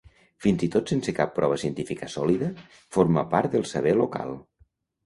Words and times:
Fins 0.45 0.63
i 0.67 0.69
tot 0.75 0.93
sense 0.93 1.13
cap 1.19 1.35
prova 1.35 1.59
científica 1.65 2.11
sòlida, 2.17 2.51
forma 2.99 3.29
part 3.37 3.55
del 3.59 3.71
saber 3.77 3.97
local. 4.05 4.37